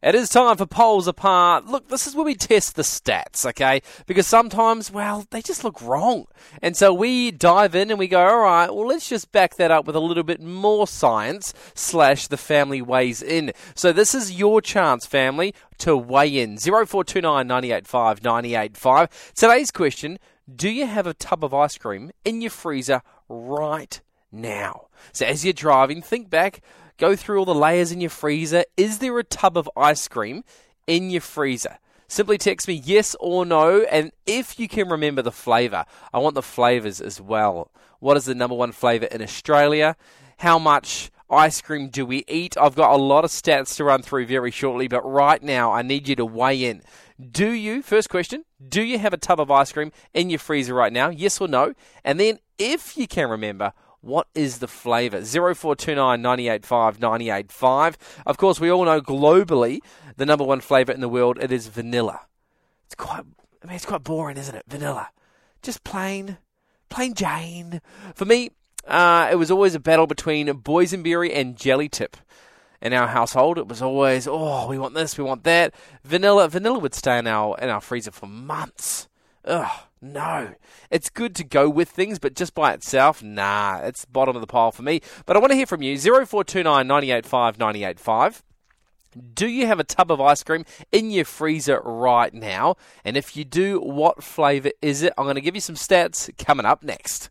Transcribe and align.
It 0.00 0.14
is 0.14 0.28
time 0.28 0.56
for 0.56 0.66
polls 0.66 1.08
apart. 1.08 1.66
Look, 1.66 1.88
this 1.88 2.06
is 2.06 2.14
where 2.14 2.24
we 2.24 2.36
test 2.36 2.76
the 2.76 2.82
stats, 2.82 3.44
okay? 3.44 3.82
Because 4.06 4.28
sometimes, 4.28 4.92
well, 4.92 5.26
they 5.30 5.42
just 5.42 5.64
look 5.64 5.82
wrong. 5.82 6.26
And 6.62 6.76
so 6.76 6.94
we 6.94 7.32
dive 7.32 7.74
in 7.74 7.90
and 7.90 7.98
we 7.98 8.06
go, 8.06 8.20
all 8.20 8.38
right, 8.38 8.72
well, 8.72 8.86
let's 8.86 9.08
just 9.08 9.32
back 9.32 9.56
that 9.56 9.72
up 9.72 9.86
with 9.86 9.96
a 9.96 10.00
little 10.00 10.22
bit 10.22 10.40
more 10.40 10.86
science 10.86 11.52
slash 11.74 12.28
the 12.28 12.36
family 12.36 12.80
weighs 12.80 13.22
in. 13.22 13.52
So 13.74 13.92
this 13.92 14.14
is 14.14 14.32
your 14.32 14.60
chance, 14.60 15.04
family, 15.04 15.52
to 15.78 15.96
weigh 15.96 16.38
in. 16.38 16.58
0429 16.58 17.46
985 17.46 18.22
985. 18.22 19.32
Today's 19.34 19.72
question, 19.72 20.18
do 20.54 20.70
you 20.70 20.86
have 20.86 21.08
a 21.08 21.14
tub 21.14 21.42
of 21.42 21.52
ice 21.52 21.76
cream 21.76 22.12
in 22.24 22.40
your 22.40 22.52
freezer 22.52 23.02
right 23.28 24.00
now? 24.30 24.86
So 25.12 25.26
as 25.26 25.44
you're 25.44 25.52
driving, 25.52 26.02
think 26.02 26.30
back 26.30 26.60
Go 26.98 27.14
through 27.14 27.38
all 27.38 27.44
the 27.44 27.54
layers 27.54 27.92
in 27.92 28.00
your 28.00 28.10
freezer. 28.10 28.64
Is 28.76 28.98
there 28.98 29.18
a 29.18 29.24
tub 29.24 29.56
of 29.56 29.70
ice 29.76 30.08
cream 30.08 30.42
in 30.88 31.10
your 31.10 31.20
freezer? 31.20 31.78
Simply 32.08 32.38
text 32.38 32.66
me 32.66 32.74
yes 32.74 33.14
or 33.20 33.46
no, 33.46 33.82
and 33.82 34.10
if 34.26 34.58
you 34.58 34.66
can 34.66 34.88
remember 34.88 35.22
the 35.22 35.30
flavour, 35.30 35.84
I 36.12 36.18
want 36.18 36.34
the 36.34 36.42
flavours 36.42 37.00
as 37.00 37.20
well. 37.20 37.70
What 38.00 38.16
is 38.16 38.24
the 38.24 38.34
number 38.34 38.56
one 38.56 38.72
flavour 38.72 39.06
in 39.06 39.22
Australia? 39.22 39.94
How 40.38 40.58
much 40.58 41.10
ice 41.30 41.60
cream 41.60 41.88
do 41.88 42.04
we 42.04 42.24
eat? 42.26 42.56
I've 42.58 42.74
got 42.74 42.94
a 42.94 43.02
lot 43.02 43.24
of 43.24 43.30
stats 43.30 43.76
to 43.76 43.84
run 43.84 44.02
through 44.02 44.26
very 44.26 44.50
shortly, 44.50 44.88
but 44.88 45.02
right 45.02 45.42
now 45.42 45.70
I 45.70 45.82
need 45.82 46.08
you 46.08 46.16
to 46.16 46.24
weigh 46.26 46.64
in. 46.64 46.82
Do 47.30 47.50
you, 47.50 47.82
first 47.82 48.08
question, 48.08 48.44
do 48.66 48.82
you 48.82 48.98
have 48.98 49.12
a 49.12 49.18
tub 49.18 49.38
of 49.38 49.50
ice 49.50 49.70
cream 49.70 49.92
in 50.14 50.30
your 50.30 50.38
freezer 50.40 50.74
right 50.74 50.92
now? 50.92 51.10
Yes 51.10 51.40
or 51.40 51.46
no? 51.46 51.74
And 52.04 52.18
then 52.18 52.38
if 52.58 52.96
you 52.96 53.06
can 53.06 53.28
remember, 53.30 53.72
what 54.00 54.28
is 54.34 54.58
the 54.58 54.68
flavour? 54.68 55.22
0429 55.22 56.22
985 56.22 57.00
985. 57.00 57.98
Of 58.26 58.36
course, 58.36 58.60
we 58.60 58.70
all 58.70 58.84
know 58.84 59.00
globally 59.00 59.80
the 60.16 60.26
number 60.26 60.44
one 60.44 60.60
flavour 60.60 60.92
in 60.92 61.00
the 61.00 61.08
world, 61.08 61.38
it 61.40 61.52
is 61.52 61.66
vanilla. 61.66 62.22
It's 62.86 62.94
quite, 62.94 63.24
I 63.62 63.66
mean, 63.66 63.76
it's 63.76 63.86
quite 63.86 64.04
boring, 64.04 64.36
isn't 64.36 64.54
it? 64.54 64.64
Vanilla. 64.68 65.10
Just 65.62 65.84
plain, 65.84 66.38
plain 66.88 67.14
Jane. 67.14 67.80
For 68.14 68.24
me, 68.24 68.50
uh, 68.86 69.28
it 69.30 69.36
was 69.36 69.50
always 69.50 69.74
a 69.74 69.80
battle 69.80 70.06
between 70.06 70.46
boysenberry 70.48 71.30
and 71.34 71.56
jelly 71.56 71.88
tip. 71.88 72.16
In 72.80 72.92
our 72.92 73.08
household, 73.08 73.58
it 73.58 73.66
was 73.66 73.82
always, 73.82 74.28
oh, 74.28 74.68
we 74.68 74.78
want 74.78 74.94
this, 74.94 75.18
we 75.18 75.24
want 75.24 75.42
that. 75.42 75.74
Vanilla, 76.04 76.48
vanilla 76.48 76.78
would 76.78 76.94
stay 76.94 77.18
in 77.18 77.26
our 77.26 77.58
in 77.58 77.68
our 77.68 77.80
freezer 77.80 78.12
for 78.12 78.26
months. 78.26 79.08
Ugh. 79.44 79.87
No. 80.00 80.54
It's 80.90 81.10
good 81.10 81.34
to 81.36 81.44
go 81.44 81.68
with 81.68 81.88
things, 81.88 82.18
but 82.18 82.34
just 82.34 82.54
by 82.54 82.72
itself, 82.72 83.22
nah, 83.22 83.80
it's 83.82 84.04
bottom 84.04 84.36
of 84.36 84.40
the 84.40 84.46
pile 84.46 84.70
for 84.70 84.82
me. 84.82 85.00
But 85.26 85.36
I 85.36 85.40
want 85.40 85.50
to 85.50 85.56
hear 85.56 85.66
from 85.66 85.82
you 85.82 85.98
0429 85.98 86.86
985 86.86 87.58
985. 87.58 88.42
Do 89.34 89.48
you 89.48 89.66
have 89.66 89.80
a 89.80 89.84
tub 89.84 90.12
of 90.12 90.20
ice 90.20 90.42
cream 90.42 90.64
in 90.92 91.10
your 91.10 91.24
freezer 91.24 91.80
right 91.82 92.32
now? 92.32 92.76
And 93.04 93.16
if 93.16 93.36
you 93.36 93.44
do, 93.44 93.80
what 93.80 94.22
flavour 94.22 94.70
is 94.82 95.02
it? 95.02 95.12
I'm 95.18 95.24
going 95.24 95.34
to 95.34 95.40
give 95.40 95.54
you 95.54 95.60
some 95.60 95.74
stats 95.74 96.30
coming 96.38 96.66
up 96.66 96.82
next. 96.82 97.30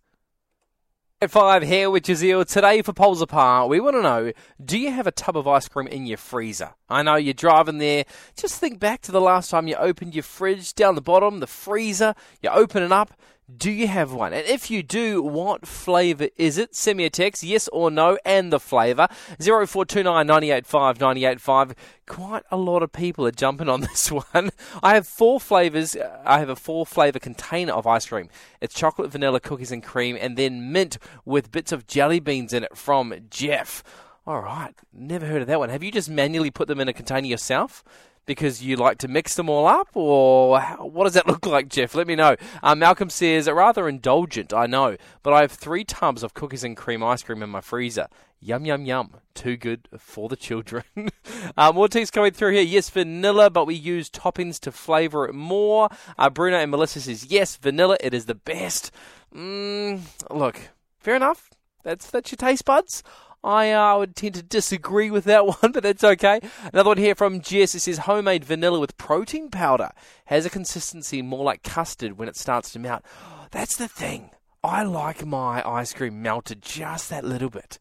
Five 1.26 1.64
here 1.64 1.90
with 1.90 2.04
Jazeel. 2.04 2.46
Today 2.46 2.84
for 2.84 2.94
Polls 2.94 3.24
Apart, 3.24 3.70
we 3.70 3.80
want 3.80 3.96
to 3.96 4.04
know 4.04 4.32
do 4.64 4.78
you 4.78 4.92
have 4.92 5.08
a 5.08 5.12
tub 5.12 5.36
of 5.36 5.48
ice 5.48 5.68
cream 5.68 5.88
in 5.88 6.06
your 6.06 6.18
freezer? 6.18 6.76
I 6.90 7.02
know 7.02 7.16
you're 7.16 7.34
driving 7.34 7.80
there. 7.80 8.06
Just 8.36 8.60
think 8.60 8.80
back 8.80 9.02
to 9.02 9.12
the 9.12 9.20
last 9.20 9.50
time 9.50 9.68
you 9.68 9.76
opened 9.78 10.14
your 10.14 10.22
fridge 10.22 10.76
down 10.76 10.94
the 10.94 11.02
bottom, 11.02 11.40
the 11.40 11.48
freezer, 11.48 12.14
you 12.44 12.52
open 12.52 12.84
it 12.84 12.92
up, 12.92 13.20
do 13.56 13.72
you 13.72 13.88
have 13.88 14.12
one? 14.12 14.34
And 14.34 14.46
if 14.46 14.70
you 14.70 14.84
do, 14.84 15.22
what 15.22 15.66
flavour 15.66 16.28
is 16.36 16.58
it? 16.58 16.76
Send 16.76 16.98
me 16.98 17.06
a 17.06 17.10
text, 17.10 17.44
yes 17.44 17.70
or 17.70 17.90
no, 17.90 18.18
and 18.26 18.52
the 18.52 18.60
flavour. 18.60 19.08
0429 19.40 20.28
985 20.28 21.00
985. 21.00 21.76
Quite 22.06 22.44
a 22.52 22.58
lot 22.58 22.84
of 22.84 22.92
people 22.92 23.26
are 23.26 23.32
jumping 23.32 23.70
on 23.70 23.82
this 23.82 24.12
one. 24.12 24.52
I 24.84 24.96
have 24.96 25.08
four 25.08 25.40
flavours. 25.40 25.96
Uh, 25.96 26.22
I 26.26 26.40
have 26.40 26.50
a 26.50 26.58
four 26.58 26.86
flavour 26.86 27.20
container 27.20 27.72
of 27.72 27.88
ice 27.88 28.08
cream. 28.08 28.28
It's 28.60 28.76
chocolate, 28.76 29.12
vanilla, 29.12 29.40
cookies 29.40 29.72
and 29.72 29.82
cream, 29.82 30.18
and 30.20 30.36
then 30.36 30.74
mint 30.74 30.98
with 31.24 31.52
bits 31.52 31.72
of 31.72 31.88
jelly 31.88 32.20
beans 32.20 32.52
in 32.52 32.64
it 32.66 32.76
from 32.76 33.14
Jeff. 33.30 33.82
All 34.28 34.42
right, 34.42 34.76
never 34.92 35.26
heard 35.26 35.42
of 35.42 35.48
that 35.48 35.60
one. 35.60 35.70
Have 35.70 35.84
you 35.84 35.92
just 35.92 36.10
manually 36.10 36.52
put 36.52 36.68
them 36.68 36.82
in 36.82 36.90
a 36.90 36.94
container 36.94 37.28
yourself? 37.28 37.82
Because 38.28 38.62
you 38.62 38.76
like 38.76 39.00
to 39.00 39.08
mix 39.08 39.34
them 39.34 39.50
all 39.50 39.66
up, 39.66 39.88
or 39.96 40.60
what 40.80 41.06
does 41.06 41.14
that 41.14 41.26
look 41.28 41.48
like, 41.48 41.70
Jeff? 41.70 41.96
Let 41.96 42.06
me 42.06 42.16
know. 42.16 42.36
Uh, 42.62 42.76
Malcolm 42.76 43.10
says, 43.10 43.50
rather 43.50 43.90
indulgent, 43.90 44.54
I 44.54 44.68
know, 44.68 44.98
but 45.24 45.34
I 45.34 45.42
have 45.42 45.52
three 45.52 45.84
tubs 45.84 46.22
of 46.22 46.36
cookies 46.36 46.64
and 46.64 46.78
cream 46.78 47.02
ice 47.02 47.24
cream 47.24 47.42
in 47.42 47.50
my 47.50 47.62
freezer. 47.62 48.08
Yum, 48.40 48.66
yum, 48.66 48.86
yum. 48.86 49.16
Too 49.34 49.58
good 49.58 49.88
for 49.98 50.30
the 50.30 50.36
children. 50.36 50.84
uh, 51.58 51.72
more 51.72 51.88
text 51.88 52.14
coming 52.14 52.34
through 52.34 52.52
here. 52.52 52.62
Yes, 52.62 52.90
vanilla, 52.90 53.50
but 53.50 53.66
we 53.66 53.74
use 53.74 54.12
toppings 54.12 54.60
to 54.60 54.72
flavour 54.72 55.28
it 55.28 55.34
more. 55.34 55.90
Uh, 56.20 56.30
Bruno 56.30 56.58
and 56.58 56.70
Melissa 56.70 57.02
says, 57.02 57.26
yes, 57.26 57.56
vanilla, 57.56 57.98
it 58.00 58.14
is 58.14 58.28
the 58.28 58.36
best. 58.36 58.92
Mm, 59.34 60.02
look, 60.30 60.60
fair 61.00 61.16
enough. 61.16 61.50
That's, 61.84 62.12
that's 62.12 62.32
your 62.32 62.38
taste 62.38 62.66
buds. 62.66 63.02
I 63.44 63.72
uh, 63.72 63.98
would 64.00 64.16
tend 64.16 64.36
to 64.36 64.44
disagree 64.44 65.12
with 65.12 65.26
that 65.26 65.46
one, 65.62 65.72
but 65.72 65.84
that's 65.84 66.04
okay. 66.04 66.40
Another 66.74 66.90
one 66.90 66.98
here 66.98 67.16
from 67.16 67.42
Jess. 67.42 67.76
It 67.76 67.82
says 67.82 68.00
homemade 68.00 68.46
vanilla 68.46 68.80
with 68.80 68.98
protein 68.98 69.50
powder 69.50 69.92
has 70.26 70.46
a 70.46 70.50
consistency 70.50 71.22
more 71.22 71.44
like 71.44 71.64
custard 71.64 72.18
when 72.18 72.28
it 72.28 72.36
starts 72.36 72.72
to 72.72 72.80
melt. 72.80 73.04
That's 73.52 73.78
the 73.78 73.88
thing. 73.88 74.32
I 74.64 74.84
like 74.84 75.26
my 75.26 75.66
ice 75.66 75.94
cream 75.94 76.22
melted 76.22 76.62
just 76.62 77.10
that 77.10 77.24
little 77.24 77.50
bit. 77.50 77.80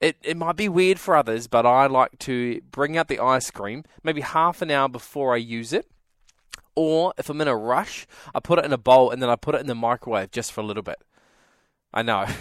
It, 0.00 0.16
it 0.22 0.36
might 0.36 0.56
be 0.56 0.68
weird 0.68 0.98
for 0.98 1.14
others, 1.14 1.46
but 1.46 1.64
I 1.64 1.86
like 1.86 2.18
to 2.20 2.60
bring 2.70 2.96
out 2.96 3.06
the 3.06 3.20
ice 3.20 3.50
cream 3.50 3.84
maybe 4.02 4.22
half 4.22 4.60
an 4.60 4.70
hour 4.70 4.88
before 4.88 5.32
I 5.32 5.36
use 5.36 5.72
it. 5.72 5.86
Or 6.74 7.14
if 7.16 7.30
I'm 7.30 7.40
in 7.40 7.46
a 7.46 7.56
rush, 7.56 8.06
I 8.34 8.40
put 8.40 8.58
it 8.58 8.64
in 8.64 8.72
a 8.72 8.78
bowl 8.78 9.10
and 9.10 9.22
then 9.22 9.30
I 9.30 9.36
put 9.36 9.54
it 9.54 9.60
in 9.60 9.68
the 9.68 9.74
microwave 9.74 10.32
just 10.32 10.52
for 10.52 10.60
a 10.60 10.64
little 10.64 10.82
bit. 10.82 11.00
I 11.92 12.02
know. 12.02 12.26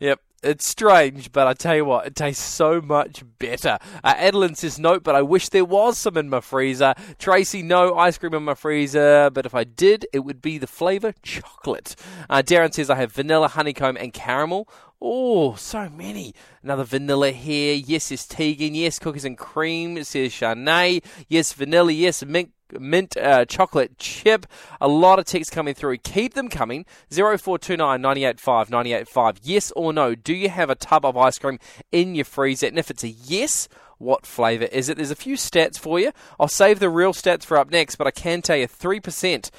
yep, 0.00 0.20
it's 0.42 0.66
strange, 0.66 1.32
but 1.32 1.46
I 1.46 1.54
tell 1.54 1.74
you 1.74 1.84
what, 1.84 2.06
it 2.06 2.14
tastes 2.14 2.44
so 2.44 2.80
much 2.80 3.24
better. 3.38 3.78
Uh, 4.02 4.14
Adeline 4.16 4.54
says, 4.54 4.78
no, 4.78 5.00
but 5.00 5.14
I 5.14 5.22
wish 5.22 5.48
there 5.48 5.64
was 5.64 5.96
some 5.96 6.16
in 6.16 6.28
my 6.28 6.40
freezer. 6.40 6.94
Tracy, 7.18 7.62
no 7.62 7.96
ice 7.96 8.18
cream 8.18 8.34
in 8.34 8.44
my 8.44 8.54
freezer, 8.54 9.30
but 9.30 9.46
if 9.46 9.54
I 9.54 9.64
did, 9.64 10.06
it 10.12 10.20
would 10.20 10.42
be 10.42 10.58
the 10.58 10.66
flavour 10.66 11.14
chocolate. 11.22 11.96
Uh, 12.28 12.42
Darren 12.42 12.74
says, 12.74 12.90
I 12.90 12.96
have 12.96 13.12
vanilla, 13.12 13.48
honeycomb, 13.48 13.96
and 13.96 14.12
caramel. 14.12 14.68
Oh, 15.00 15.54
so 15.54 15.88
many. 15.88 16.34
Another 16.62 16.84
vanilla 16.84 17.30
here. 17.30 17.74
Yes, 17.74 18.10
it's 18.10 18.26
Tegan. 18.26 18.74
Yes, 18.74 18.98
cookies 18.98 19.24
and 19.24 19.36
cream. 19.36 19.98
It 19.98 20.06
says 20.06 20.32
Shanae. 20.32 21.04
Yes, 21.28 21.52
vanilla. 21.52 21.92
Yes, 21.92 22.24
mint 22.24 22.52
mint 22.80 23.16
uh, 23.16 23.44
chocolate 23.44 23.98
chip. 23.98 24.46
A 24.80 24.88
lot 24.88 25.18
of 25.18 25.24
texts 25.24 25.54
coming 25.54 25.74
through. 25.74 25.98
Keep 25.98 26.34
them 26.34 26.48
coming. 26.48 26.84
0429 27.10 28.00
985 28.00 28.70
985. 28.70 29.40
Yes 29.42 29.72
or 29.76 29.92
no? 29.92 30.14
Do 30.14 30.34
you 30.34 30.48
have 30.48 30.70
a 30.70 30.74
tub 30.74 31.04
of 31.04 31.16
ice 31.16 31.38
cream 31.38 31.58
in 31.92 32.14
your 32.14 32.24
freezer? 32.24 32.66
And 32.66 32.78
if 32.78 32.90
it's 32.90 33.04
a 33.04 33.08
yes, 33.08 33.68
what 33.98 34.26
flavour 34.26 34.66
is 34.66 34.88
it? 34.88 34.96
There's 34.96 35.10
a 35.10 35.16
few 35.16 35.36
stats 35.36 35.78
for 35.78 35.98
you. 35.98 36.12
I'll 36.38 36.48
save 36.48 36.80
the 36.80 36.90
real 36.90 37.12
stats 37.12 37.44
for 37.44 37.56
up 37.56 37.70
next, 37.70 37.96
but 37.96 38.06
I 38.06 38.10
can 38.10 38.42
tell 38.42 38.56
you 38.56 38.68
3% 38.68 39.50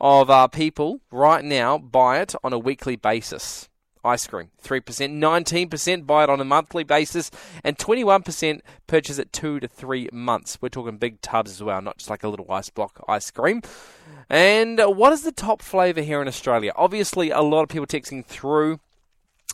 of 0.00 0.30
uh, 0.30 0.48
people 0.48 1.00
right 1.10 1.44
now 1.44 1.78
buy 1.78 2.20
it 2.20 2.34
on 2.42 2.52
a 2.52 2.58
weekly 2.58 2.96
basis 2.96 3.68
ice 4.04 4.26
cream. 4.26 4.50
3%, 4.62 4.82
19% 4.82 6.06
buy 6.06 6.24
it 6.24 6.30
on 6.30 6.40
a 6.40 6.44
monthly 6.44 6.84
basis, 6.84 7.30
and 7.62 7.78
21% 7.78 8.60
purchase 8.86 9.18
it 9.18 9.32
two 9.32 9.60
to 9.60 9.68
three 9.68 10.08
months. 10.12 10.58
We're 10.60 10.68
talking 10.68 10.98
big 10.98 11.20
tubs 11.20 11.50
as 11.50 11.62
well, 11.62 11.80
not 11.80 11.98
just 11.98 12.10
like 12.10 12.22
a 12.24 12.28
little 12.28 12.50
ice 12.50 12.70
block 12.70 13.04
ice 13.08 13.30
cream. 13.30 13.62
And 14.28 14.80
uh, 14.80 14.88
what 14.88 15.12
is 15.12 15.22
the 15.22 15.32
top 15.32 15.62
flavour 15.62 16.00
here 16.00 16.20
in 16.22 16.28
Australia? 16.28 16.72
Obviously, 16.76 17.30
a 17.30 17.40
lot 17.40 17.62
of 17.62 17.68
people 17.68 17.86
texting 17.86 18.24
through 18.24 18.80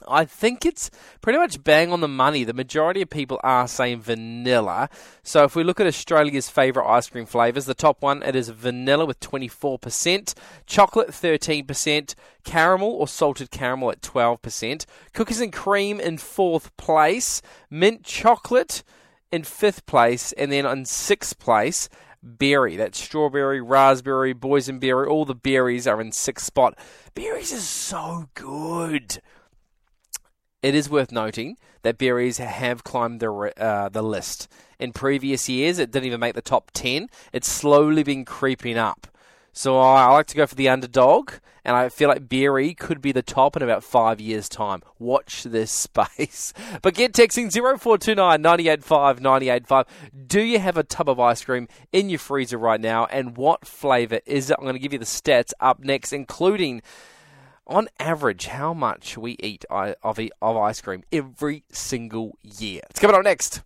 I 0.08 0.24
think 0.24 0.64
it's 0.64 0.90
pretty 1.20 1.38
much 1.38 1.62
bang 1.62 1.92
on 1.92 2.00
the 2.00 2.08
money. 2.08 2.44
The 2.44 2.52
majority 2.52 3.02
of 3.02 3.10
people 3.10 3.40
are 3.42 3.68
saying 3.68 4.02
vanilla. 4.02 4.88
So 5.22 5.44
if 5.44 5.54
we 5.54 5.64
look 5.64 5.80
at 5.80 5.86
Australia's 5.86 6.48
favourite 6.48 6.88
ice 6.88 7.08
cream 7.08 7.26
flavours, 7.26 7.66
the 7.66 7.74
top 7.74 8.02
one 8.02 8.22
it 8.22 8.34
is 8.34 8.48
vanilla 8.48 9.06
with 9.06 9.20
24%, 9.20 10.34
chocolate 10.66 11.08
13%, 11.08 12.14
caramel 12.44 12.90
or 12.90 13.08
salted 13.08 13.50
caramel 13.50 13.90
at 13.90 14.02
12%, 14.02 14.86
cookies 15.12 15.40
and 15.40 15.52
cream 15.52 16.00
in 16.00 16.18
fourth 16.18 16.76
place, 16.76 17.42
mint 17.68 18.04
chocolate 18.04 18.82
in 19.30 19.44
fifth 19.44 19.86
place, 19.86 20.32
and 20.32 20.50
then 20.50 20.66
in 20.66 20.84
sixth 20.84 21.38
place 21.38 21.88
berry. 22.22 22.76
That's 22.76 23.00
strawberry, 23.00 23.60
raspberry, 23.60 24.34
boysenberry, 24.34 25.08
all 25.08 25.24
the 25.24 25.34
berries 25.34 25.86
are 25.86 26.00
in 26.00 26.12
sixth 26.12 26.46
spot. 26.46 26.78
Berries 27.14 27.52
is 27.52 27.68
so 27.68 28.28
good. 28.34 29.20
It 30.62 30.74
is 30.74 30.90
worth 30.90 31.12
noting 31.12 31.56
that 31.82 31.98
berries 31.98 32.38
have 32.38 32.84
climbed 32.84 33.20
the 33.20 33.52
uh, 33.58 33.88
the 33.88 34.02
list. 34.02 34.48
In 34.78 34.92
previous 34.92 35.48
years, 35.48 35.78
it 35.78 35.90
didn't 35.90 36.06
even 36.06 36.20
make 36.20 36.34
the 36.34 36.42
top 36.42 36.70
ten. 36.72 37.08
It's 37.32 37.50
slowly 37.50 38.02
been 38.02 38.24
creeping 38.24 38.78
up. 38.78 39.06
So 39.52 39.78
I 39.78 40.06
like 40.12 40.26
to 40.26 40.36
go 40.36 40.46
for 40.46 40.54
the 40.54 40.68
underdog, 40.68 41.32
and 41.64 41.74
I 41.74 41.88
feel 41.88 42.08
like 42.08 42.28
Berry 42.28 42.72
could 42.72 43.02
be 43.02 43.10
the 43.10 43.22
top 43.22 43.56
in 43.56 43.62
about 43.62 43.82
five 43.82 44.20
years' 44.20 44.48
time. 44.48 44.82
Watch 44.98 45.42
this 45.42 45.70
space. 45.88 46.52
But 46.82 46.94
get 46.94 47.12
texting 47.12 47.50
0429 47.52 48.40
985 48.40 49.20
985. 49.20 49.86
Do 50.26 50.40
you 50.40 50.58
have 50.60 50.76
a 50.76 50.82
tub 50.82 51.08
of 51.08 51.18
ice 51.18 51.44
cream 51.44 51.68
in 51.92 52.08
your 52.08 52.18
freezer 52.18 52.58
right 52.58 52.80
now, 52.80 53.06
and 53.06 53.36
what 53.36 53.66
flavour 53.66 54.20
is 54.24 54.50
it? 54.50 54.56
I'm 54.58 54.64
going 54.64 54.76
to 54.76 54.80
give 54.80 54.92
you 54.92 54.98
the 54.98 55.04
stats 55.04 55.52
up 55.60 55.80
next, 55.80 56.12
including 56.12 56.82
on 57.70 57.88
average, 57.98 58.46
how 58.46 58.74
much 58.74 59.16
we 59.16 59.36
eat 59.40 59.64
of, 59.70 60.20
ice 60.42 60.80
cream 60.80 61.04
every 61.12 61.64
single 61.70 62.36
year. 62.42 62.82
It's 62.90 63.00
coming 63.00 63.16
up 63.16 63.24
next. 63.24 63.62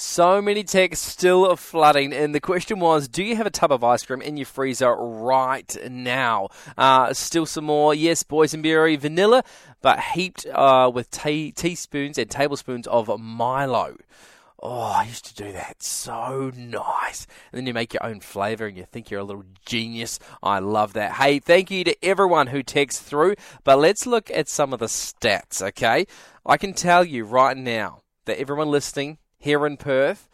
So 0.00 0.40
many 0.40 0.62
texts 0.62 1.10
still 1.10 1.56
flooding, 1.56 2.12
and 2.12 2.32
the 2.32 2.38
question 2.38 2.78
was: 2.78 3.08
Do 3.08 3.24
you 3.24 3.34
have 3.34 3.46
a 3.46 3.50
tub 3.50 3.72
of 3.72 3.82
ice 3.82 4.04
cream 4.04 4.22
in 4.22 4.36
your 4.36 4.46
freezer 4.46 4.94
right 4.94 5.76
now? 5.90 6.50
Uh, 6.76 7.12
still 7.12 7.46
some 7.46 7.64
more. 7.64 7.92
Yes, 7.96 8.22
boysenberry 8.22 8.96
vanilla, 8.96 9.42
but 9.82 9.98
heaped 9.98 10.46
uh, 10.46 10.88
with 10.94 11.10
teaspoons 11.10 12.16
and 12.16 12.30
tablespoons 12.30 12.86
of 12.86 13.10
Milo. 13.18 13.96
Oh, 14.60 14.80
I 14.80 15.04
used 15.04 15.24
to 15.26 15.34
do 15.34 15.52
that. 15.52 15.82
So 15.82 16.50
nice. 16.56 17.26
And 17.52 17.58
then 17.58 17.66
you 17.66 17.74
make 17.74 17.94
your 17.94 18.04
own 18.04 18.20
flavour 18.20 18.66
and 18.66 18.76
you 18.76 18.84
think 18.84 19.10
you're 19.10 19.20
a 19.20 19.24
little 19.24 19.44
genius. 19.64 20.18
I 20.42 20.58
love 20.58 20.94
that. 20.94 21.12
Hey, 21.12 21.38
thank 21.38 21.70
you 21.70 21.84
to 21.84 22.04
everyone 22.04 22.48
who 22.48 22.64
texts 22.64 23.00
through. 23.00 23.36
But 23.62 23.78
let's 23.78 24.06
look 24.06 24.30
at 24.32 24.48
some 24.48 24.72
of 24.72 24.80
the 24.80 24.86
stats, 24.86 25.62
okay? 25.62 26.06
I 26.44 26.56
can 26.56 26.72
tell 26.72 27.04
you 27.04 27.24
right 27.24 27.56
now 27.56 28.00
that 28.24 28.40
everyone 28.40 28.70
listening 28.70 29.18
here 29.38 29.64
in 29.64 29.76
Perth, 29.76 30.28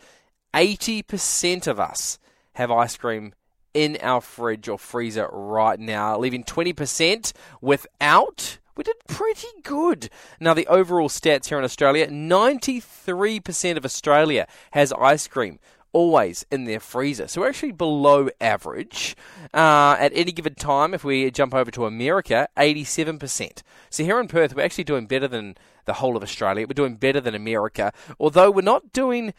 80% 0.55 1.67
of 1.67 1.79
us 1.79 2.19
have 2.55 2.71
ice 2.71 2.97
cream 2.97 3.35
in 3.75 3.99
our 4.01 4.21
fridge 4.21 4.69
or 4.69 4.79
freezer 4.79 5.29
right 5.31 5.79
now, 5.79 6.17
leaving 6.17 6.45
20% 6.45 7.33
without. 7.61 8.59
We 8.77 8.85
did 8.85 8.97
pretty 9.07 9.49
good. 9.63 10.11
Now, 10.41 10.55
the 10.55 10.67
overall 10.67 11.09
stats 11.09 11.49
here 11.49 11.59
in 11.59 11.65
Australia 11.65 12.09
93% 12.09 13.77
of 13.77 13.85
Australia 13.85 14.47
has 14.73 14.93
ice 14.93 15.29
cream 15.29 15.59
always 15.95 16.45
in 16.51 16.65
their 16.65 16.81
freezer. 16.81 17.27
So 17.27 17.41
we're 17.41 17.49
actually 17.49 17.73
below 17.73 18.29
average. 18.41 19.17
Uh, 19.55 19.97
at 19.99 20.13
any 20.15 20.33
given 20.33 20.55
time, 20.55 20.93
if 20.93 21.05
we 21.05 21.31
jump 21.31 21.55
over 21.55 21.71
to 21.71 21.87
America, 21.87 22.49
87%. 22.59 23.63
So 23.89 24.05
here 24.05 24.21
in 24.21 24.29
Perth, 24.29 24.55
we're 24.55 24.65
actually 24.65 24.85
doing 24.85 25.07
better 25.07 25.29
than 25.29 25.57
the 25.87 25.95
whole 25.95 26.17
of 26.17 26.23
Australia. 26.23 26.67
We're 26.67 26.75
doing 26.75 26.97
better 26.97 27.21
than 27.21 27.35
America, 27.35 27.93
although 28.21 28.51
we're 28.51 28.63
not 28.63 28.93
doing. 28.93 29.33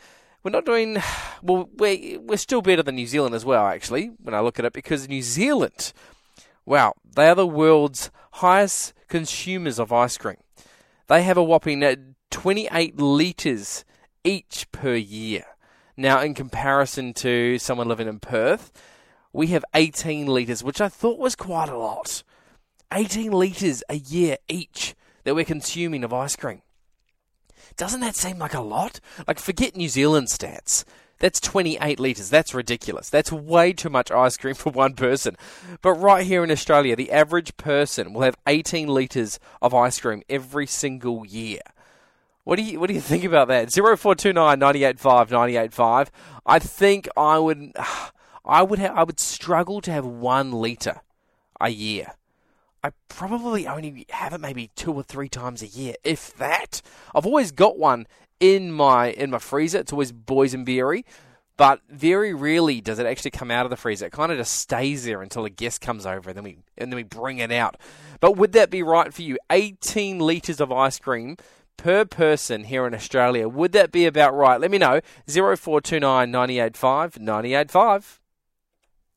We're 0.44 0.52
not 0.52 0.66
doing 0.66 0.98
well. 1.44 1.70
We're, 1.76 2.20
we're 2.20 2.38
still 2.38 2.62
better 2.62 2.82
than 2.82 2.96
New 2.96 3.08
Zealand 3.08 3.36
as 3.36 3.46
well, 3.46 3.68
actually, 3.68 4.12
when 4.24 4.34
I 4.34 4.40
look 4.40 4.58
at 4.58 4.66
it, 4.66 4.74
because 4.74 5.08
New 5.10 5.22
Zealand, 5.22 5.92
wow, 6.66 6.94
they 7.16 7.30
are 7.30 7.36
the 7.36 7.48
world's 7.48 8.12
highest 8.34 8.94
consumers 9.08 9.80
of 9.80 9.92
ice 9.92 10.18
cream. 10.18 10.38
They 11.08 11.24
have 11.24 11.38
a 11.38 11.44
whopping 11.44 11.84
uh, 11.84 11.96
28 12.32 13.00
litres 13.00 13.86
each 14.24 14.70
per 14.72 14.96
year. 14.96 15.46
Now, 15.96 16.22
in 16.22 16.34
comparison 16.34 17.14
to 17.16 17.58
someone 17.60 17.88
living 17.88 18.08
in 18.08 18.20
Perth, 18.20 18.72
we 19.32 19.48
have 19.48 19.64
18 19.74 20.28
litres, 20.28 20.64
which 20.64 20.82
I 20.82 20.90
thought 20.90 21.20
was 21.20 21.36
quite 21.36 21.70
a 21.70 21.78
lot. 21.78 22.24
18 22.94 23.32
litres 23.32 23.84
a 23.90 23.96
year 23.96 24.38
each 24.48 24.96
that 25.24 25.36
we're 25.36 25.46
consuming 25.46 26.04
of 26.04 26.14
ice 26.14 26.36
cream. 26.36 26.62
Doesn't 27.78 28.00
that 28.02 28.16
seem 28.16 28.38
like 28.40 28.54
a 28.54 28.62
lot? 28.62 29.00
Like, 29.28 29.40
forget 29.40 29.76
New 29.76 29.90
Zealand 29.90 30.28
stats. 30.28 30.86
That's 31.20 31.40
28 31.40 32.00
litres. 32.00 32.30
That's 32.30 32.54
ridiculous. 32.54 33.10
That's 33.10 33.32
way 33.32 33.74
too 33.74 33.90
much 33.90 34.12
ice 34.12 34.38
cream 34.38 34.56
for 34.56 34.72
one 34.72 34.94
person. 34.94 35.38
But 35.82 35.94
right 35.94 36.26
here 36.26 36.44
in 36.44 36.52
Australia, 36.52 36.96
the 36.96 37.12
average 37.12 37.58
person 37.58 38.14
will 38.14 38.22
have 38.22 38.36
18 38.48 38.88
litres 38.88 39.40
of 39.62 39.74
ice 39.74 40.00
cream 40.00 40.24
every 40.30 40.68
single 40.68 41.26
year. 41.26 41.62
What 42.44 42.58
do 42.58 42.62
you 42.62 42.80
what 42.80 42.88
do 42.88 42.94
you 42.94 43.02
think 43.02 43.24
about 43.24 43.48
that? 43.48 43.72
0429 43.72 44.60
985 44.60 45.32
985. 45.32 46.12
I 46.46 46.60
think 46.60 47.10
I 47.18 47.40
would 47.40 47.74
I 48.46 48.62
would 48.62 48.78
ha- 48.78 48.94
I 48.94 49.04
would 49.04 49.20
struggle 49.20 49.82
to 49.82 49.92
have 49.92 50.06
1 50.06 50.52
liter 50.52 51.02
a 51.60 51.70
year. 51.70 52.14
I 52.84 52.92
probably 53.10 53.68
only 53.68 54.06
have 54.12 54.34
it 54.34 54.42
maybe 54.42 54.70
two 54.76 54.94
or 54.94 55.02
three 55.02 55.28
times 55.28 55.64
a 55.64 55.68
year, 55.68 55.96
if 56.04 56.38
that. 56.38 56.84
I've 57.16 57.26
always 57.26 57.52
got 57.52 57.80
one 57.80 58.06
in 58.40 58.72
my 58.72 59.12
in 59.12 59.30
my 59.32 59.40
freezer. 59.40 59.80
It's 59.80 59.92
always 59.92 60.12
boysenberry, 60.12 61.04
but 61.58 61.82
very 61.90 62.34
rarely 62.34 62.82
does 62.82 63.00
it 63.00 63.06
actually 63.06 63.32
come 63.32 63.52
out 63.52 63.66
of 63.66 63.70
the 63.70 63.78
freezer. 63.78 64.08
It 64.08 64.12
kind 64.12 64.32
of 64.32 64.38
just 64.38 64.54
stays 64.54 65.06
there 65.06 65.22
until 65.22 65.46
a 65.46 65.50
guest 65.50 65.82
comes 65.82 66.06
over, 66.06 66.30
and 66.30 66.38
then 66.38 66.44
we 66.44 66.58
and 66.78 66.92
then 66.92 66.96
we 66.96 67.04
bring 67.04 67.40
it 67.40 67.52
out. 67.52 67.78
But 68.20 68.38
would 68.38 68.54
that 68.54 68.70
be 68.70 68.84
right 68.84 69.14
for 69.14 69.22
you? 69.22 69.38
18 69.50 70.20
liters 70.20 70.60
of 70.60 70.72
ice 70.72 71.00
cream 71.00 71.38
per 71.78 72.06
person 72.06 72.66
here 72.66 72.88
in 72.88 72.94
Australia. 72.94 73.48
Would 73.48 73.72
that 73.74 73.92
be 73.92 74.06
about 74.06 74.34
right? 74.36 74.60
Let 74.60 74.72
me 74.72 74.78
know. 74.78 75.02
0429 75.28 76.32
985 76.32 77.20
985. 77.20 78.22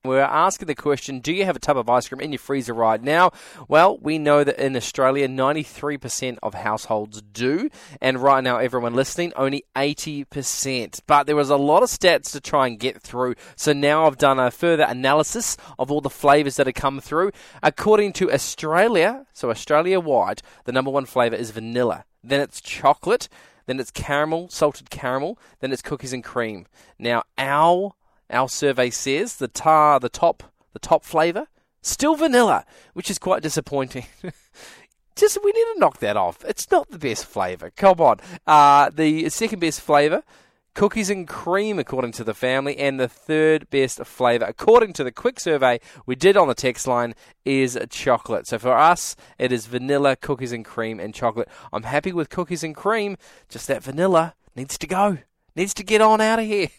We're 0.04 0.20
asking 0.20 0.68
the 0.68 0.76
question 0.76 1.18
Do 1.18 1.32
you 1.32 1.44
have 1.44 1.56
a 1.56 1.58
tub 1.58 1.76
of 1.76 1.88
ice 1.88 2.08
cream 2.08 2.20
in 2.20 2.30
your 2.30 2.38
freezer 2.38 2.72
right 2.72 3.02
now? 3.02 3.32
Well, 3.66 3.98
we 3.98 4.16
know 4.16 4.44
that 4.44 4.64
in 4.64 4.76
Australia, 4.76 5.26
93% 5.26 6.38
of 6.40 6.54
households 6.54 7.20
do. 7.20 7.68
And 8.00 8.22
right 8.22 8.44
now, 8.44 8.58
everyone 8.58 8.94
listening, 8.94 9.32
only 9.34 9.64
80%. 9.74 11.00
But 11.08 11.26
there 11.26 11.34
was 11.34 11.50
a 11.50 11.56
lot 11.56 11.82
of 11.82 11.88
stats 11.88 12.30
to 12.30 12.40
try 12.40 12.68
and 12.68 12.78
get 12.78 13.02
through. 13.02 13.34
So 13.56 13.72
now 13.72 14.06
I've 14.06 14.18
done 14.18 14.38
a 14.38 14.52
further 14.52 14.84
analysis 14.84 15.56
of 15.80 15.90
all 15.90 16.00
the 16.00 16.08
flavours 16.08 16.56
that 16.56 16.68
have 16.68 16.76
come 16.76 17.00
through. 17.00 17.32
According 17.60 18.12
to 18.14 18.30
Australia, 18.30 19.26
so 19.32 19.50
Australia 19.50 19.98
wide, 19.98 20.42
the 20.62 20.72
number 20.72 20.92
one 20.92 21.06
flavour 21.06 21.34
is 21.34 21.50
vanilla. 21.50 22.04
Then 22.22 22.40
it's 22.40 22.60
chocolate. 22.60 23.28
Then 23.66 23.80
it's 23.80 23.90
caramel, 23.90 24.48
salted 24.48 24.90
caramel. 24.90 25.40
Then 25.58 25.72
it's 25.72 25.82
cookies 25.82 26.12
and 26.12 26.22
cream. 26.22 26.66
Now, 27.00 27.24
our 27.36 27.94
our 28.30 28.48
survey 28.48 28.90
says 28.90 29.36
the 29.36 29.48
tar, 29.48 30.00
the 30.00 30.08
top, 30.08 30.42
the 30.72 30.78
top 30.78 31.04
flavour, 31.04 31.46
still 31.82 32.14
vanilla, 32.14 32.64
which 32.94 33.10
is 33.10 33.18
quite 33.18 33.42
disappointing. 33.42 34.06
Just 35.16 35.38
we 35.42 35.50
need 35.50 35.74
to 35.74 35.80
knock 35.80 35.98
that 35.98 36.16
off. 36.16 36.44
It's 36.44 36.70
not 36.70 36.90
the 36.90 36.98
best 36.98 37.26
flavour. 37.26 37.70
Come 37.74 38.00
on. 38.00 38.20
Uh, 38.46 38.90
the 38.90 39.28
second 39.30 39.58
best 39.58 39.80
flavour, 39.80 40.22
cookies 40.74 41.10
and 41.10 41.26
cream, 41.26 41.80
according 41.80 42.12
to 42.12 42.22
the 42.22 42.34
family, 42.34 42.76
and 42.78 43.00
the 43.00 43.08
third 43.08 43.68
best 43.68 43.98
flavour, 44.04 44.44
according 44.44 44.92
to 44.92 45.02
the 45.02 45.10
quick 45.10 45.40
survey 45.40 45.80
we 46.06 46.14
did 46.14 46.36
on 46.36 46.46
the 46.46 46.54
text 46.54 46.86
line, 46.86 47.16
is 47.44 47.76
chocolate. 47.90 48.46
So 48.46 48.60
for 48.60 48.76
us, 48.76 49.16
it 49.40 49.50
is 49.50 49.66
vanilla, 49.66 50.14
cookies 50.14 50.52
and 50.52 50.64
cream, 50.64 51.00
and 51.00 51.12
chocolate. 51.12 51.48
I'm 51.72 51.82
happy 51.82 52.12
with 52.12 52.30
cookies 52.30 52.62
and 52.62 52.76
cream. 52.76 53.16
Just 53.48 53.66
that 53.66 53.82
vanilla 53.82 54.34
needs 54.54 54.78
to 54.78 54.86
go. 54.86 55.18
Needs 55.56 55.74
to 55.74 55.82
get 55.82 56.00
on 56.00 56.20
out 56.20 56.38
of 56.38 56.44
here. 56.44 56.68